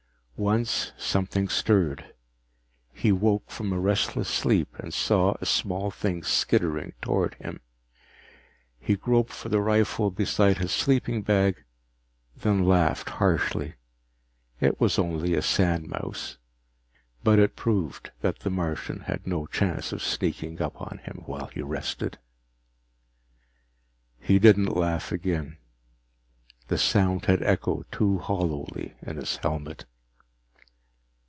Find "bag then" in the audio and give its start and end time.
11.21-12.65